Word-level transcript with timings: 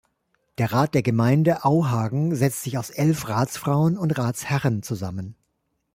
Der 0.57 0.73
Rat 0.73 0.95
der 0.95 1.03
Gemeinde 1.03 1.63
Auhagen 1.63 2.33
setzt 2.33 2.63
sich 2.63 2.79
aus 2.79 2.89
elf 2.89 3.27
Ratsfrauen 3.29 3.99
und 3.99 4.17
Ratsherren 4.17 4.81
zusammen. 4.81 5.35